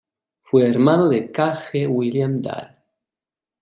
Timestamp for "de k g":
1.09-1.85